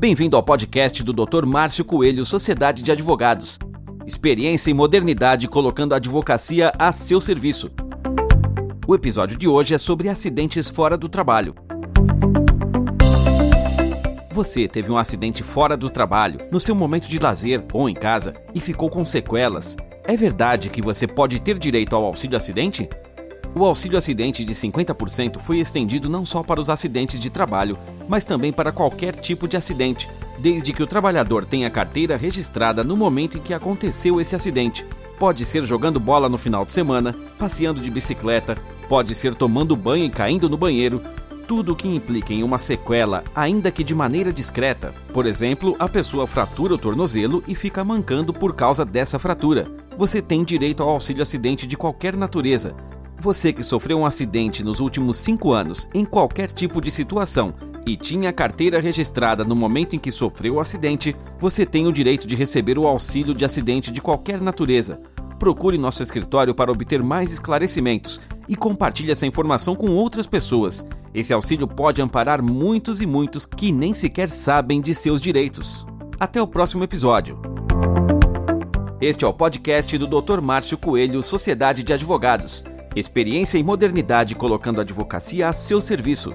Bem-vindo 0.00 0.34
ao 0.34 0.42
podcast 0.42 1.04
do 1.04 1.12
Dr. 1.12 1.44
Márcio 1.44 1.84
Coelho, 1.84 2.24
Sociedade 2.24 2.82
de 2.82 2.90
Advogados. 2.90 3.58
Experiência 4.06 4.70
e 4.70 4.74
modernidade 4.74 5.46
colocando 5.46 5.92
a 5.92 5.96
advocacia 5.96 6.72
a 6.78 6.90
seu 6.90 7.20
serviço. 7.20 7.70
O 8.86 8.94
episódio 8.94 9.36
de 9.36 9.46
hoje 9.46 9.74
é 9.74 9.78
sobre 9.78 10.08
acidentes 10.08 10.70
fora 10.70 10.96
do 10.96 11.06
trabalho. 11.06 11.54
Você 14.32 14.66
teve 14.66 14.90
um 14.90 14.96
acidente 14.96 15.42
fora 15.42 15.76
do 15.76 15.90
trabalho, 15.90 16.40
no 16.50 16.58
seu 16.58 16.74
momento 16.74 17.06
de 17.06 17.18
lazer 17.18 17.62
ou 17.70 17.86
em 17.86 17.94
casa, 17.94 18.32
e 18.54 18.58
ficou 18.58 18.88
com 18.88 19.04
sequelas. 19.04 19.76
É 20.04 20.16
verdade 20.16 20.70
que 20.70 20.80
você 20.80 21.06
pode 21.06 21.42
ter 21.42 21.58
direito 21.58 21.94
ao 21.94 22.06
auxílio 22.06 22.38
acidente? 22.38 22.88
O 23.54 23.64
auxílio 23.64 23.98
acidente 23.98 24.44
de 24.44 24.54
50% 24.54 25.38
foi 25.38 25.58
estendido 25.58 26.08
não 26.08 26.24
só 26.24 26.42
para 26.42 26.60
os 26.60 26.70
acidentes 26.70 27.18
de 27.18 27.30
trabalho, 27.30 27.76
mas 28.08 28.24
também 28.24 28.52
para 28.52 28.70
qualquer 28.70 29.16
tipo 29.16 29.48
de 29.48 29.56
acidente, 29.56 30.08
desde 30.38 30.72
que 30.72 30.82
o 30.82 30.86
trabalhador 30.86 31.44
tenha 31.44 31.66
a 31.66 31.70
carteira 31.70 32.16
registrada 32.16 32.84
no 32.84 32.96
momento 32.96 33.38
em 33.38 33.40
que 33.40 33.52
aconteceu 33.52 34.20
esse 34.20 34.36
acidente. 34.36 34.86
Pode 35.18 35.44
ser 35.44 35.64
jogando 35.64 35.98
bola 35.98 36.28
no 36.28 36.38
final 36.38 36.64
de 36.64 36.72
semana, 36.72 37.14
passeando 37.38 37.80
de 37.80 37.90
bicicleta, 37.90 38.56
pode 38.88 39.14
ser 39.14 39.34
tomando 39.34 39.76
banho 39.76 40.04
e 40.04 40.10
caindo 40.10 40.48
no 40.48 40.56
banheiro, 40.56 41.02
tudo 41.46 41.72
o 41.72 41.76
que 41.76 41.88
implica 41.88 42.32
em 42.32 42.44
uma 42.44 42.60
sequela, 42.60 43.24
ainda 43.34 43.72
que 43.72 43.82
de 43.82 43.92
maneira 43.92 44.32
discreta. 44.32 44.94
Por 45.12 45.26
exemplo, 45.26 45.74
a 45.80 45.88
pessoa 45.88 46.24
fratura 46.24 46.74
o 46.74 46.78
tornozelo 46.78 47.42
e 47.48 47.56
fica 47.56 47.82
mancando 47.82 48.32
por 48.32 48.54
causa 48.54 48.84
dessa 48.84 49.18
fratura. 49.18 49.66
Você 49.98 50.22
tem 50.22 50.44
direito 50.44 50.80
ao 50.80 50.90
auxílio 50.90 51.22
acidente 51.22 51.66
de 51.66 51.76
qualquer 51.76 52.16
natureza, 52.16 52.74
você 53.20 53.52
que 53.52 53.62
sofreu 53.62 53.98
um 53.98 54.06
acidente 54.06 54.64
nos 54.64 54.80
últimos 54.80 55.18
5 55.18 55.52
anos 55.52 55.88
em 55.94 56.04
qualquer 56.04 56.50
tipo 56.50 56.80
de 56.80 56.90
situação 56.90 57.52
e 57.86 57.96
tinha 57.96 58.30
a 58.30 58.32
carteira 58.32 58.80
registrada 58.80 59.44
no 59.44 59.54
momento 59.54 59.94
em 59.94 59.98
que 59.98 60.10
sofreu 60.10 60.54
o 60.54 60.60
acidente, 60.60 61.14
você 61.38 61.66
tem 61.66 61.86
o 61.86 61.92
direito 61.92 62.26
de 62.26 62.34
receber 62.34 62.78
o 62.78 62.86
auxílio 62.86 63.34
de 63.34 63.44
acidente 63.44 63.90
de 63.90 64.00
qualquer 64.00 64.40
natureza. 64.40 64.98
Procure 65.38 65.76
nosso 65.76 66.02
escritório 66.02 66.54
para 66.54 66.72
obter 66.72 67.02
mais 67.02 67.32
esclarecimentos 67.32 68.20
e 68.48 68.56
compartilhe 68.56 69.10
essa 69.10 69.26
informação 69.26 69.74
com 69.74 69.90
outras 69.90 70.26
pessoas. 70.26 70.86
Esse 71.12 71.32
auxílio 71.32 71.66
pode 71.66 72.00
amparar 72.00 72.42
muitos 72.42 73.00
e 73.00 73.06
muitos 73.06 73.44
que 73.44 73.72
nem 73.72 73.94
sequer 73.94 74.30
sabem 74.30 74.80
de 74.80 74.94
seus 74.94 75.20
direitos. 75.20 75.86
Até 76.18 76.40
o 76.40 76.46
próximo 76.46 76.84
episódio. 76.84 77.40
Este 79.00 79.24
é 79.24 79.28
o 79.28 79.32
podcast 79.32 79.96
do 79.96 80.06
Dr. 80.06 80.40
Márcio 80.42 80.76
Coelho, 80.76 81.22
Sociedade 81.22 81.82
de 81.82 81.92
Advogados. 81.92 82.62
Experiência 82.94 83.56
e 83.56 83.62
modernidade 83.62 84.34
colocando 84.34 84.80
a 84.80 84.82
advocacia 84.82 85.48
a 85.48 85.52
seu 85.52 85.80
serviço. 85.80 86.32